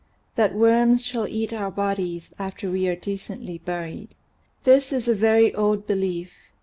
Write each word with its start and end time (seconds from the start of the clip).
THAT 0.33 0.55
WORMS 0.55 1.05
SHALL 1.05 1.27
EAT 1.27 1.53
OUR 1.53 1.69
BODIES 1.69 2.31
AFTER 2.39 2.71
WE 2.71 2.87
ARE 2.89 2.95
DECENTLY 2.95 3.59
BURIED 3.59 4.15
HIS 4.65 4.91
is 4.91 5.07
a 5.07 5.13
very 5.13 5.53
old 5.53 5.85
belief. 5.85 6.31